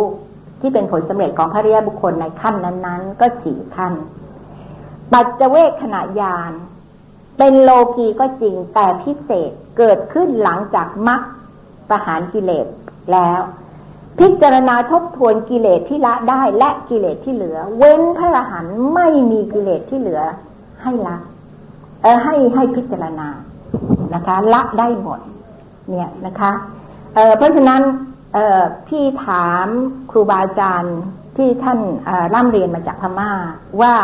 [0.62, 3.92] ที่เป็นผลสำเร็จของพระริยบุคคลในขั้นนั้นๆ ก็สี่ขั้น
[5.12, 6.52] ปัจเจเวกขณะยาน
[7.38, 11.20] เป็นโลกีก็จริงแต่พิเศษเกิดขึ้นหลังจากมรรค
[11.88, 12.66] ประหารกิเลส
[13.12, 13.40] แล้ว
[14.18, 20.22] พิจารณาทบทวนกิเลสที่ละได้และกิเลสที่เหลือ เว้นพระอรหันต์ไม่มีกิเลสที่เหลือ
[20.82, 21.16] ให้ละ
[22.02, 23.28] เออให้ให้พิจารณา
[24.14, 25.20] นะคะ ละได้หมด
[25.88, 26.52] เนี่ยนะคะ
[27.14, 27.82] เออเพราะฉะนั้น
[28.88, 29.66] พี่ถาม
[30.10, 30.98] ครูบาอาจารย์
[31.36, 31.78] ที่ท่าน
[32.34, 33.32] ร่ำเรียนมาจากพม่า
[33.80, 33.94] ว่า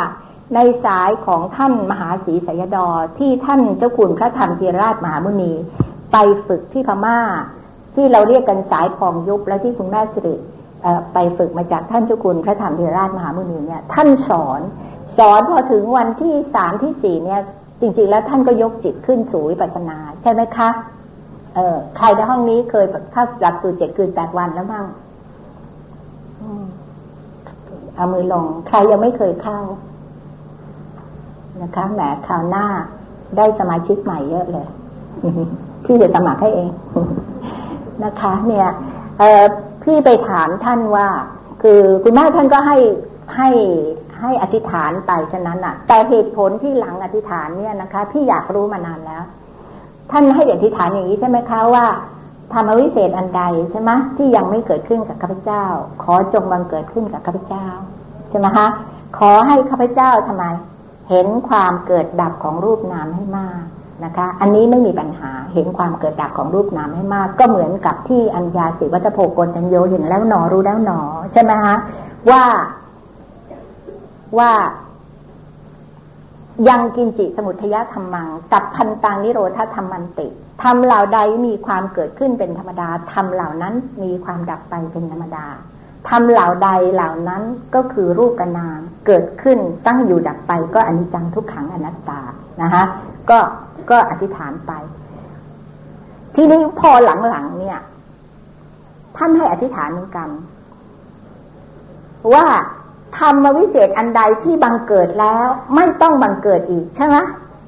[0.54, 2.88] ในสายของท่านมหาศรีสยดอ
[3.18, 5.52] ที่ท่านเจ้าคุณพระธรรมเจราชมหามุนี
[6.12, 7.18] ไปฝึกที่พม่า
[7.94, 10.34] ที่เราเรียกกันสายพองยุบและที่คุณแม่สิริ
[11.12, 14.60] ไปฝึกมาจากท่านเจ้าคุณพระธรรมเจราชมหามุนีเนี่ยท่านสอน
[15.18, 17.40] สอนพอถึงวันที่สามที่สี่เนี่ย
[17.80, 20.68] จริงๆแล้วท่านก็ยกจิตขึ้นสู่วิปัสสนาใช่ไหมคะ
[21.58, 24.86] เออ ใครในห้องนี้เคยเข้าหลักสูตรเจ็ดคืนแปดวันแล้วบ้าง
[27.94, 29.58] เอามือลง ใครยังไม่เคยเข้า
[31.62, 32.66] นะคะแหมคราวหน้า
[33.36, 34.66] ได้สมาชิกใหม่เยอะเลย
[35.84, 36.70] พี่จะสมัครให้เอง
[38.04, 38.68] นะคะ เนี่ย
[39.18, 39.42] เออ
[39.84, 41.08] พี่ไปถามท่านว่า
[41.62, 42.76] คือคุณแม่ท่านก็ให้
[43.36, 43.50] ให้
[44.20, 49.22] ให้อธิษฐานไปฉะนั้นอะ แต่เหตุผลที่หลังอธิษฐานเนี่ยนะคะ พี่อยากรู้มานานแล้ว
[50.10, 51.86] ท่านให้อธิษฐานอย่างนี้ใช่ไหมคะว่า
[52.52, 55.64] ธรรมวิเศษอันใดใช่ไหมที่ยังไม่เกิดขึ้นกับข้าพเจ้า
[56.02, 57.66] ขอจงบังเกิดขึ้นกับข้าพเจ้า
[58.30, 58.66] ใช่ไหมคะ
[59.18, 60.44] ขอให้ข้าพเจ้าทำไม
[61.10, 63.62] เห็นความเกิดดับของรูปนามให้มาก
[64.04, 71.00] นะคะ อันนี้ไม่มีปัญหาเห็นความเกิดดับของรูปนามให้มาก ก็เหมือนกับที่อัญญาสิวัตโพกนจันโยเห็นแล้วหนอรู้แล้วหนอ
[71.32, 71.76] ใช่ไหมฮะ
[72.30, 72.42] ว่า
[74.38, 74.52] ว่า
[76.68, 80.28] ยังกินจิสมุทยธรรมัง กับพันตังนิโรธธรรมันติ
[80.62, 85.46] ทำเหล่าใดมีความเกิดขึ้นเป็นธรรมดาทำเหล่านั้นมีความดับไปเป็นธรรมดา
[86.08, 87.42] ทำเหล่าใดเหล่านั้น
[87.74, 92.20] ก็คือรูปกนามเกิดขึ้นตั้งอยู่ดับไปก็อนิจจังทุกขังอนัตตา
[92.62, 92.84] นะคะ
[93.30, 93.38] ก็
[93.90, 94.72] ก็อธิษฐานไป
[96.34, 97.78] ทีนี้พอหลังๆเนี่ย
[99.16, 100.28] ท่านให้อธิษฐานเหมือนกัน
[102.34, 102.46] ว่า
[103.16, 107.16] ธรรมวิเศษอันใดที่บังเกิดแล้วไม่ต้องบังเกิดอีกใช่ไหม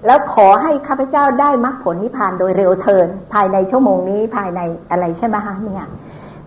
[0.07, 5.87] แล้วขอให้ข้าพเจ้าได้มรรคผลนิพพานโดยเร็วเทิน ภายในชั่วโมงนี้ภายในอะไรใช่ไหมฮะเนี่ย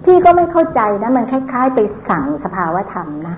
[0.05, 1.79] พี่ก็ไม่เข้าใจนะมันคล้ายๆ ไป
[2.09, 3.35] สั่งสภาวธรรมนะ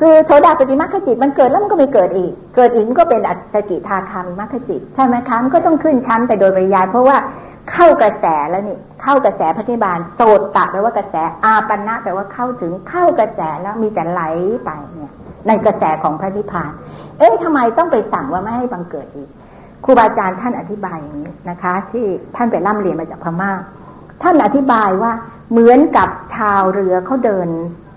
[0.00, 7.16] คือโสดาปฏิมาขจิตมันเกิดแล้วมันก็ไม่เกิดอีก เกิดอีกก็เป็นอัตติทาคามิมัคจิตใช่ไหมคะมันก็ต้องขึ้นชั้นไปโดยปริยายเพราะว่า
[7.72, 14.22] เข้ากระแสแล้วนี่ เข้ากระแสพระนิบาลโสดตะแปลว่ากระแสอาปันะแปลว่าเข้าถึงเข้ากระแสแล้วมีแต่ไหล
[14.64, 15.12] ไปเนี่ย
[15.46, 16.72] ในกระแสของพระนิพพาน
[17.18, 19.28] เอ๊ะทำไมต้องไปสั่งว่าไม่ให้บังเกิดอีก
[19.84, 22.04] ครูบาอาจารย์ท่านอธิบายอย่างนี้นะคะ ที่
[22.36, 23.52] ท่านไปร่ำเรียนมาจากพม่า
[24.22, 25.12] ท่านอธิบายว่า
[25.50, 27.48] เหมือนกับชาวเรือเขาเดิน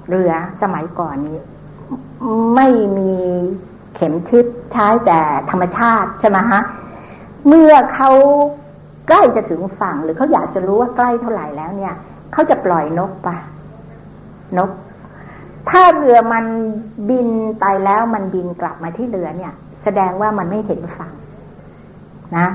[0.09, 1.37] เรือสมัยก่อนนี้
[2.55, 3.13] ไม่มี
[3.95, 5.19] เข็มทิศใช้แต่
[5.51, 6.61] ธรรมชาติใช่ไหมฮะ
[7.47, 8.11] เมื่อเขา
[9.09, 11.93] ใกล้จะถึงฝั่งหรือเขาอยากจะรู้ว่าใกล้เท่าไหร่แล้วเนี่ย
[12.33, 13.35] เขาจะปล่อยนกปะ
[14.57, 14.69] นก
[15.69, 16.45] ถ้าเรือมัน
[17.09, 17.27] บิน
[17.59, 21.13] ไปแล้วมันบินกลับมาที่เรือเนี่ย แสดงว่ามันไม่เห็นฝั่ง
[22.37, 22.47] นะ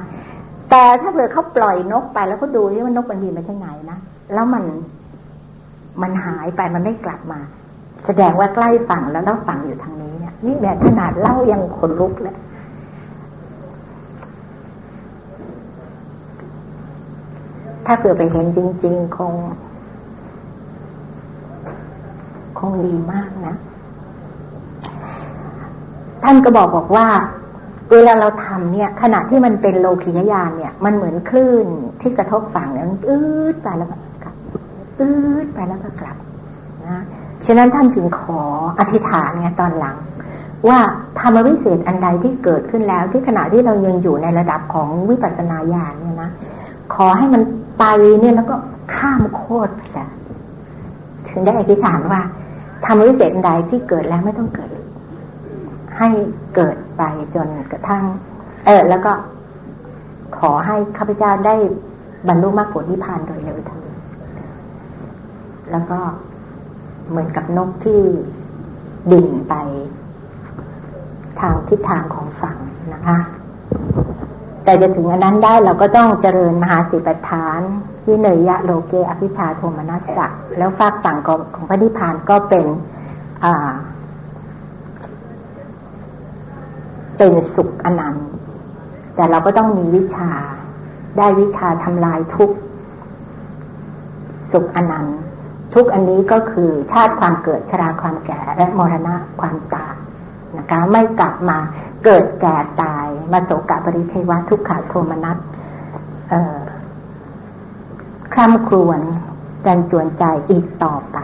[0.71, 3.99] แต่ถ้าเผื่อเขาปล่อยนกไปแล้วเขาดูว่านกมันบินไปที่ไหนนะ
[4.35, 4.65] แล้วมัน
[6.03, 7.41] มันหายไปมันไม่กลับมา
[8.07, 12.37] แสดงว่าใกล้ฝั่งแล้วแล้วฝั่งอยู่ทางนี้เนี่ยนี่แบบขนาดเล่ายังขนลุกเลย
[17.87, 19.33] ถ้าเกิดไปเห็นจริง ๆ คง
[22.59, 23.55] คงดีมากนะ
[26.23, 27.07] ท่านก็บอกบอกว่า
[27.93, 31.67] เวลาเราทำเนี่ย ขณะที่มันเป็นโลคิยญาณเนี่ย มันเหมือนคลื่น
[32.01, 33.19] ที่กระทบฝั่งเนี่ยมันอื
[33.53, 34.35] ดไปแล้วก็กลับ
[35.01, 35.11] อื
[35.45, 36.17] ดไปแล้วก็กลับ
[36.89, 37.03] นะ
[37.47, 38.43] ฉะนั้นท่านจึงขอ
[38.79, 39.97] อธิษฐานเนี่ยตอนหลัง
[40.69, 40.79] ว่า
[41.19, 46.31] ธรรมวิเศษอันใดที่เกิดขึ้นแล้วที่ขณะที่เรายังอยู่ในระดับของวิปัสสนาญาณเนี่ยนะ
[46.95, 47.43] ขอให้มัน
[47.79, 47.85] ไป
[48.21, 48.57] เนี่ยแล้วก็
[48.95, 50.11] ข้ามโคตรไปล้ว
[51.29, 52.23] ถึงได้อธิษฐานว่า
[52.85, 54.71] ทำวิเศษใดที่เกิดแล้วไม่ต้องเกิด
[55.99, 56.09] ให้
[56.55, 57.03] เกิดไป
[57.35, 58.05] จนกระทั่ง
[58.67, 59.13] เออ แล้วก็
[60.39, 61.57] ขอให้ข้าพเจ้าได้
[62.29, 63.81] บรรลุมรรคผลนิพพานโดยเร็วทัน
[65.71, 65.99] แล้วก็
[67.09, 68.01] เหมือนกับนกที่
[69.13, 69.55] ดิ่งไป
[71.41, 72.57] ทางทิศทางของฝั่ง
[72.95, 73.19] นะคะ
[74.65, 77.61] แต่จะถึงอันนั้นได้เราก็ต้องเจริญมหาสิปฐาน
[78.03, 80.27] ที่เนยยะโลเกอภิชาโทมนัสสะ
[80.59, 82.67] แล้วฝากฝั่งของของพระนิพพานก็เป็น
[83.45, 83.73] อ่า
[87.19, 88.29] เป็นสุขอนันต์
[89.15, 90.31] แต่เราก็ต้องมีวิชา
[91.17, 92.51] ได้วิชาทำลายทุก
[94.53, 95.19] สุขอนันต์
[95.75, 99.95] ทุกอันนี้ก็คือชาติความเกิดชราความแก่และมรณะความตาย
[100.57, 101.59] นะคะ ไม่กลับมา
[102.05, 105.39] เกิดแก่ตายมาโศกบริเทวะทุกขาโทมนัส
[108.35, 109.01] คร่ำครวญ
[109.67, 111.19] กันจวนใจอีกต่อไป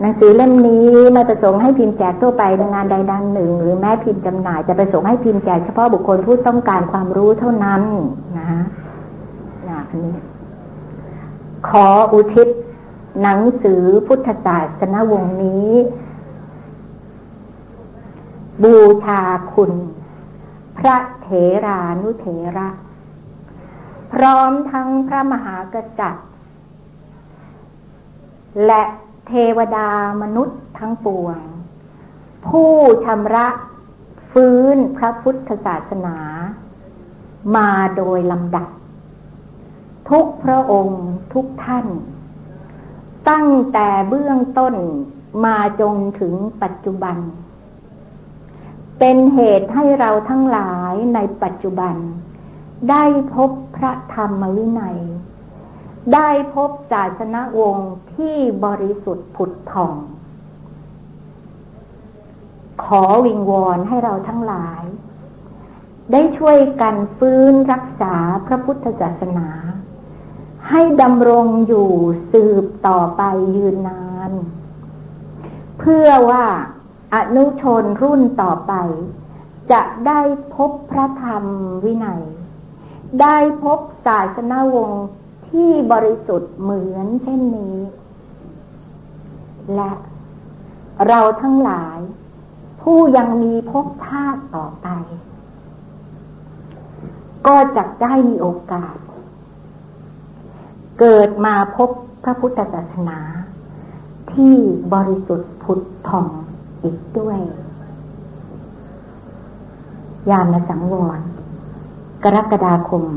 [0.02, 7.82] หนังสือเล่มนี้ไม่ประสงค์ให้พิมพ์แจกทั่วไปในงานใดดังหนึ่ง หรือแม้พิมพ์จำหน่ายจะประสงค์ให้พิมพ์แจกเฉพาะบุคคลผู้ต้องการความรู้เท่านั้น
[8.38, 8.62] นะฮะ
[9.90, 10.16] อันนี้
[11.70, 12.48] ขออุทิศ
[13.22, 15.72] หนังสือพุทธศาสนวงศ์นี้
[18.64, 19.22] บูชา
[19.54, 19.72] คุณ
[20.78, 21.30] พระเถ
[21.66, 22.28] รานุเถ
[22.58, 22.70] ระ
[24.14, 26.28] พร้อมทั้งพระมหากษัตริย์
[28.66, 28.84] และ
[29.28, 29.90] เทวดา
[30.22, 31.40] มนุษย์ทั้งปวง
[32.48, 32.74] ผู้
[33.06, 33.48] ชำระ
[34.32, 36.18] ฟื้นพระพุทธศาสนา
[37.56, 38.70] มาโดยลำดับ
[40.10, 41.88] ทุกพระองค์ทุกท่าน
[43.30, 44.76] ตั้งแต่เบื้องต้น
[45.46, 47.18] มาจนถึงปัจจุบัน
[49.00, 51.96] เป็นเหตุให้เราทั้งหลายในปัจจุบัน
[52.90, 53.04] ได้
[53.36, 55.00] พบพระธรรมวินัย
[56.14, 58.36] ได้พบศาสนวงศ์ที่
[58.66, 59.94] บริสุทธิ์ผุดผ่อง
[62.84, 64.84] ขอวิงวอนให้เราทั้งหลาย
[66.12, 69.48] ได้ช่วยกันฟื้นรักษาพระพุทธศาสนา
[70.70, 71.90] ให้ดำรงอยู่
[72.32, 73.22] สืบต่อไป
[73.56, 74.32] ยืนนาน
[75.80, 76.46] เพื่อว่า
[77.16, 78.74] อนุชนรุ่นต่อไป
[79.72, 80.22] จะได้
[80.56, 81.44] พบพระธรรม
[81.84, 82.24] วินัย
[83.22, 85.06] ได้พบศาสนาวงศ์
[85.50, 87.78] ที่บริสุทธิ์เหมือนเช่นนี้
[89.76, 89.92] และ
[91.08, 92.00] เราทั้งหลาย
[92.82, 94.88] ผู้ยังมีพบชาติต่อไป
[97.48, 98.96] ก็จะได้มีโอกาส
[101.00, 101.90] เกิดมาพบ
[102.24, 103.20] พระพุทธศาสนา
[104.34, 104.56] ที่
[104.94, 106.28] บริสุทธิ์ผุดผ่อง
[106.82, 107.40] อีกด้วย
[110.30, 111.20] ยานสังวร
[112.24, 113.14] กรกฎาคม 2517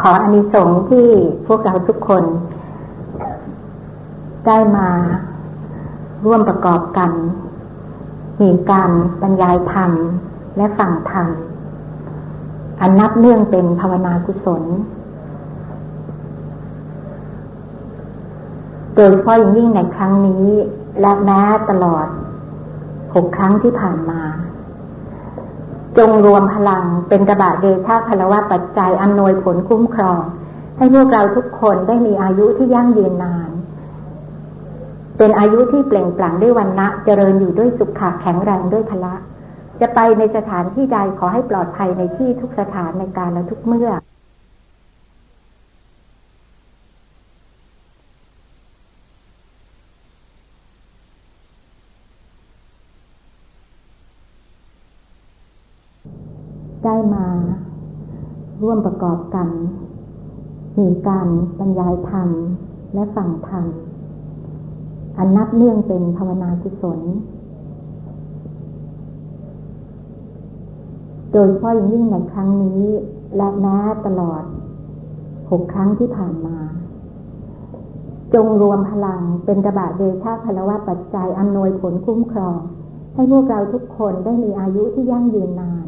[0.00, 1.06] ขออานิสงส์ที่
[1.46, 2.24] พวกเราทุกคน
[4.46, 4.88] ได้มา
[6.24, 7.10] ร่วมประกอบกัน
[8.40, 8.90] มีการ
[9.22, 9.90] บรรยายธรรม
[10.56, 11.28] และฟังธรรม
[12.80, 14.62] อันนับเนื่องเป็นภาวนากุศล
[18.94, 20.46] โดยเฉพาะอย่างยิ่งในครั้งนี้
[21.00, 22.06] และแม้ตลอด
[23.14, 24.22] หกครั้งที่ผ่านมา
[25.98, 30.22] จงรวมพลังเป็นกระบะเดชาพลวะปัจจัยอำนวยผลคุ้มครอง
[30.76, 33.50] ให้พวกเราทุกคนได้มีอายุที่ยั่งยืนนาน
[35.18, 39.14] เป็นอายุที่เปล่งปลั่งด้วยวันนะเจริญอยู่ด้วยสุขะแข็งแรงด้วยพละ
[39.80, 43.90] จะไปในสถานที่ใดขอให้ปลอดภัยในที่ทุกสถานในการและทุกเมื่อ
[56.84, 57.26] ได้มา
[58.62, 59.48] ร่วมประกอบกัน
[60.78, 62.28] มีการบรรยายธรรม
[62.94, 63.64] และฟังธรรม
[65.18, 67.00] อันนับเนื่องเป็นภาวนากุศล
[71.32, 72.84] โดยเฉพาะอย่างยิ่งในครั้งนี้
[73.36, 74.42] และแม้ตลอด
[75.50, 76.58] หกครั้งที่ผ่านมา
[78.34, 82.58] จงรวมพลังเป็นกระบะเดชาพลวะปัจจัยอำนวยผลคุ้มครอง
[83.14, 85.86] ให้พวกเราทุกคนได้มีอายุที่ยั่งยืนนาน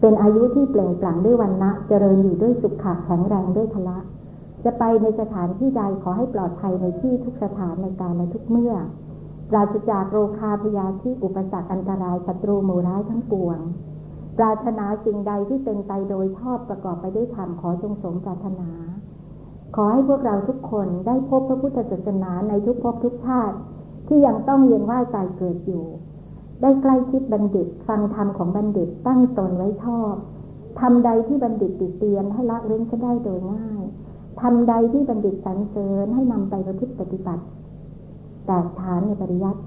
[0.00, 3.98] เป็นอายุที่เปล่งปลั่งด้วยวันนะเจริญอยู่ด้วยสุขะแข็งแรงด้วยพละ
[4.64, 8.74] จะไปในสถานที่ใดขอให้ปลอดภัยในที่ทุกสถานในการและทุกเมื่อ
[9.54, 13.58] ราศจากโรคาพยาธิอุปสรรคอันตรายศัตรูหมู่ร้ายทั้งปวง
[14.38, 18.70] ปรารถนาสิ่งใดที่เป็นไปโดยชอบประกอบไปด้วยธรรมขอจงสมปรารถนา
[19.76, 23.56] ขอให้พวกเราทุกคนได้พบพระพุทธศาสนาในทุกภพทุกชาติ
[24.08, 25.84] ที่ยังต้องเวียนว่ายตายเกิดอยู่
[26.62, 30.14] ได้ใกล้ชิดบัณฑิตฟังธรรมของบัณฑิตตั้งตนไว้ชอบ
[30.80, 33.82] ทำใดที่บัณฑิตติเตียนให้ละเว้นก็ได้โดยง่าย
[34.42, 37.42] ทำใดที่บัณฑิตสรรเสริญให้นำไปประพฤติปฏิบัติ
[38.48, 39.60] แตกฐานในปริยัติ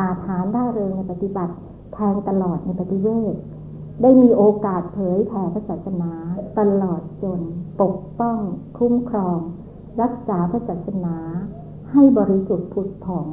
[0.00, 1.54] อาฐานได้เริงในปฏิบัติ
[1.94, 3.34] แทงตลอดในปฏิเวท
[4.02, 6.12] ได้มีโอกาสเผยแผ่พระศาสนา
[6.58, 7.40] ตลอดจน
[7.80, 8.38] ปกป้อง
[8.78, 9.38] คุ้มครอง
[10.02, 11.16] รักษาพระศาสนา
[11.92, 13.26] ให้บริสุทธิ์ผุดผ่อง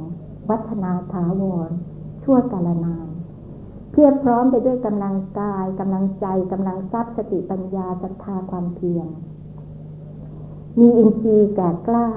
[0.50, 1.70] วัฒนาถาวร
[2.22, 3.08] ชั่วกาลนาน
[3.90, 9.08] เพียบพร้อมไปด้วยกำลังกายกำลังใจกำลังทรัพย์สติปัญญาศรัทธาความเพียร
[10.78, 12.08] มีอินทรีย์แก่กล้า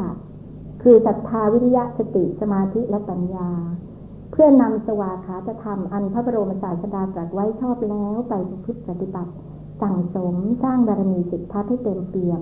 [0.81, 3.49] คือศรัทธาวิริยะสติสมาธิและปัญญา
[4.31, 9.31] เพื่อนำสวาขาธรรมอันพระบรมศาสดาตรัสไว้ชอบแล้วไปประพฤติปฏิบัติ
[9.81, 12.41] สั่งสมสร้างบารมีจิตทัศน์ให้เต็มเปี่ยม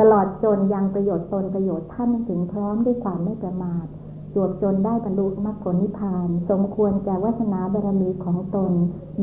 [0.00, 3.86] ตลอดจนยังประโยชน์ตนประโยชน์ท่านถึงพร้อมด้วยความไม่ประมาท
[4.34, 8.72] จวบจนได้บรรลุมรรคผลนิพพาน สมควรแก่วาสนาบารมีของตน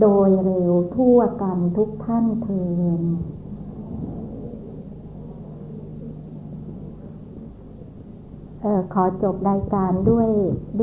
[0.02, 2.64] โดยเร็วทั่วกันทุกท่านเทิ
[3.00, 3.02] น
[8.53, 10.30] เออขอจบรายการด้วย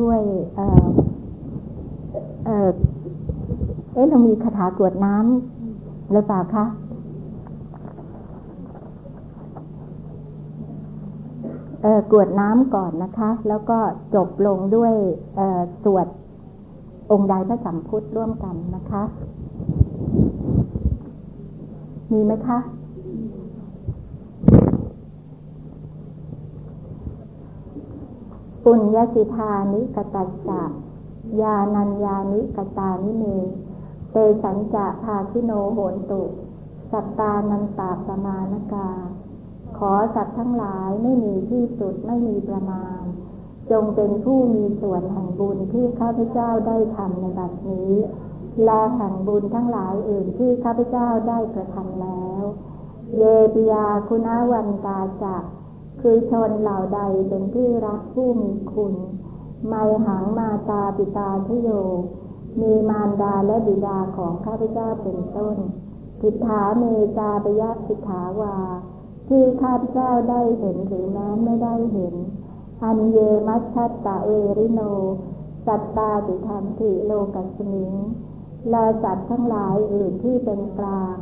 [0.00, 0.20] ด้วย
[0.56, 0.86] เออ
[2.46, 2.68] เออ
[3.92, 6.64] เอ๊ะเรามีคาถากวดน้ำหรือเปล่าคะ
[11.82, 13.78] เออกวดน้ำก่อนนะคะ แล้วก็
[14.14, 14.92] จบลงด้วย
[15.36, 16.06] เออสวด
[17.10, 19.02] องค์ใดพระสัมพุทธร่วมกันนะคะ
[22.12, 22.58] มีไหมคะ
[28.64, 30.62] ปุญญสิธานิกตัสสะ
[31.40, 33.24] ยานัญญานิกตานิเม
[34.12, 36.22] เตสัญจะภาคิโนโหนตุ
[36.92, 38.90] สัตตานันตาประมาณกา
[39.78, 43.02] ขอสัตว์ทั้งหลายไม่มีที่สุดไม่มีประมาณ
[43.70, 47.92] จงเป็นผู้มีส่วนแห่งบุญที่ข้าพเจ้าได้ทำในบัดนี้
[48.64, 52.42] และแห่งบุญทั้งหลายอื่นที่ข้าพเจ้าได้กระทำแล้ว
[53.16, 53.22] เย
[53.54, 55.36] ปิยาคุณาวันตาจะ
[56.00, 58.94] คือชนเหล่าใดเป็นที่รักผู้มีคุณ
[59.68, 59.74] ไม
[60.06, 61.70] หังมาตาปิตาทโย
[62.60, 65.56] มีมารดาและบิดาของข้าพเจ้าเป็นต้น
[66.22, 66.84] กิถาเม
[67.18, 68.56] จาปยะสิกขาวา
[69.28, 72.14] ที่ข้าพเจ้าได้เห็นหรือแม้ไม่ได้เห็น
[72.82, 74.80] อันเยมัชชัตตะเวริโน
[75.66, 77.92] สัตตาติธรรมติโลกัสมิง
[78.70, 81.16] และสัตว์ทั้งหลายอื่นที่เป็นกลาง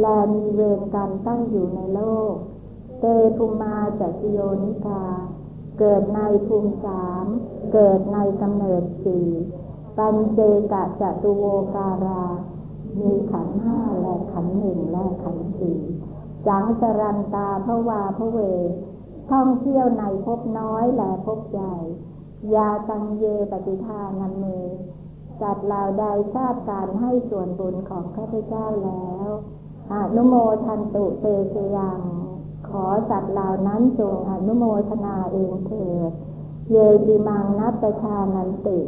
[0.00, 2.02] และมีเวรกันตั้งอยู่ในโล
[2.32, 2.34] ก
[3.04, 5.02] เตภูมาจัตโยนิกา
[5.78, 7.24] เกิดในภูมิสาม
[7.72, 9.28] เกิดในกำเนิดสี่
[9.98, 10.40] ปัญเจ
[10.72, 11.44] กะจตุโว
[11.74, 12.24] การา
[13.00, 15.80] มีขันห้าและขันหนึ่งและขันสี่
[16.46, 18.38] จังสรันตาพระวาพระเว
[19.30, 21.76] ท่องเที่ยวในพบน้อยและพบใหญ่
[22.54, 24.44] ยาตังเยปฏิทานันเม
[25.42, 29.28] จัดเหล่าใดทราบการให้ส่วนบุญของข้าพเจ้าแล้ว
[29.92, 30.34] อนุโม
[30.64, 32.02] ทันตุเตเสยัง
[32.72, 36.10] ขอจัดเหล่านั้นจงอนุโมทนาเองเถิด
[36.70, 38.80] เยติมังนัตชานันติ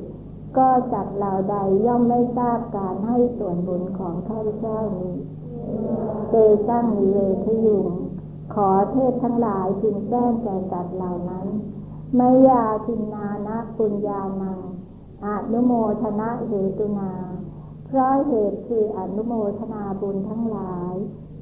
[0.57, 1.57] ก็จัดเหล่าใด
[1.87, 5.15] ย่อมไม่ทราบการให้ส่วนบุญของข้าพเจ้านี้
[6.31, 6.35] เต
[6.69, 7.89] จังมีเวทยุง
[8.55, 11.47] ขอเทพทั้งหลายจึงแจ้งแก่จัดเหล่านั้น
[12.17, 14.59] ไม่ยาทินานะปุญญานัง
[15.27, 15.73] อนุโม
[16.03, 17.13] ทนาเหตุนา
[17.87, 20.95] เพราะเหตุคืออนุโมทนาบุญทั้งหลาย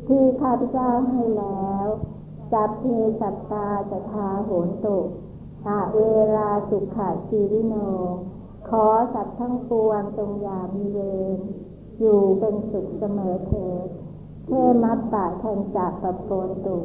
[0.09, 1.87] ที่ข้าพเจ้าให้แล้ว
[2.53, 2.85] จับเพ
[3.21, 4.99] สัตตาจะทาโหนตุ
[5.67, 6.03] อาเว
[6.37, 7.75] ลาสุขะชีวิโน
[8.69, 10.99] ขอสัตว์ทั้งปวงจงอย่ามีเว
[11.37, 11.39] ร
[12.01, 13.87] อยู่เป็นสุขเสมอเถิด
[14.47, 14.51] เท
[14.83, 16.79] มัตตะแทนจากปโปนตุ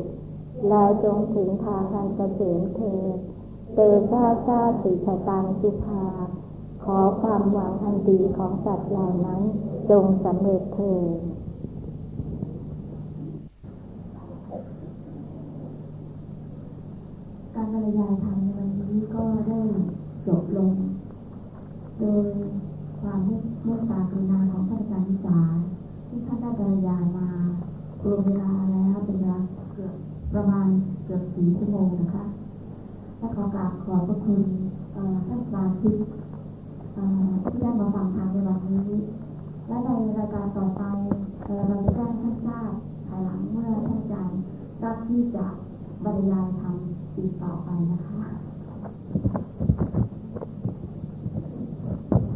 [0.68, 3.18] และจงถึงทางอันเกษมเถิด
[3.74, 3.80] เต
[4.12, 6.06] ชาชาสิชตังสุภา
[6.84, 9.42] ขอความหวังอันดีของสัตว์เหล่านั้น
[9.90, 11.18] จงสำเร็จเถิด
[17.56, 19.60] กา รบรรยายธรรมในวันนี้ก็ได้
[20.28, 20.72] จบลง
[22.00, 22.28] โดย
[23.02, 23.20] ความ
[23.64, 25.40] เมตตากรุณาของท่านอาจารย์วิสา
[26.08, 27.28] ที่ท่านได้บรรยายมา
[28.04, 29.40] รวมเวลาแล้วเป็นเวลา
[29.74, 29.94] เกือบ
[30.34, 30.66] ประมาณ
[31.04, 32.24] เกือบสี่ชั่วโมงนะคะ
[33.18, 34.42] และขอกราบขอบพระคุณ
[34.94, 35.96] ท่านสมาชิก
[37.50, 38.92] ที่ได้มาฟังธรรมในวันนี้
[39.68, 40.82] และในรายการต่อไป
[41.68, 42.72] เราจะแจ้งท่านทราบ
[43.08, 44.40] ภายหลังเมื่อท่านอาจารย์
[44.84, 45.46] รับที่จะ
[46.06, 46.76] บรรยายธรรม
[47.18, 48.24] อีต่อไปนะคะ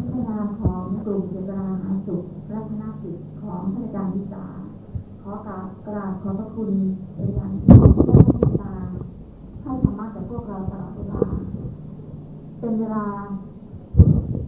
[0.10, 4.46] ในนาของกลุ่มเจริญอาสุขและคณะกิจของท่านอาจารย์วิสา
[5.22, 6.74] ขอกราบกราบขอบพระคุณ
[7.14, 8.88] เป็นอย่างที่ได้ติดตาม
[9.62, 11.24] ให้ธรรมะกับพวกเราตลอดเวลา
[12.60, 13.06] เป็นเวลา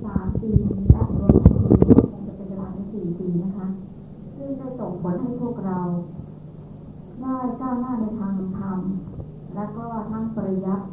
[0.04, 0.52] สามปี
[0.92, 3.68] และรวมทั้งปีคงจะเป็นเวลาสี่ปีนะคะ
[4.36, 5.80] ซึ่งได้ส่งผลให้พวกเรา
[7.22, 8.80] ได้ก้าวหน้าในทางธรรม
[9.56, 10.86] และก็ทั้งปริยัติ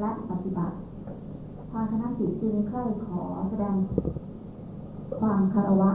[0.00, 0.76] และปฏิบัติ
[1.70, 3.76] ทางคณะสิทธิ์จึงใคร่ขอแสดง
[5.20, 5.92] ความคารวะ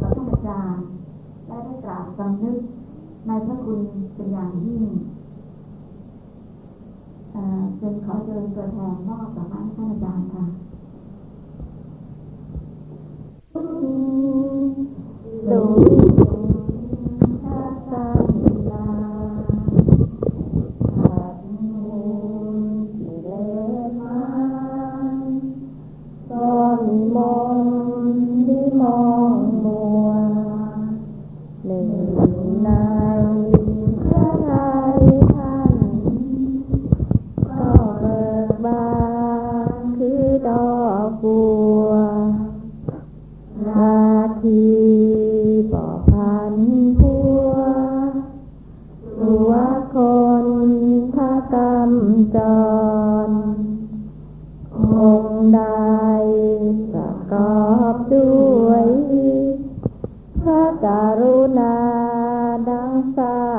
[0.00, 0.84] ต่อท่านอาจารย์
[1.46, 2.58] และได้กราบสำนึก
[3.26, 3.78] ในพระคุณ
[4.14, 4.84] เป็นอย่างยิ่ง
[7.80, 10.44] จึงขอเชิญตัวแทนมอบต่อท่านอาจารย์ค่ะ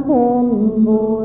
[0.07, 1.16] า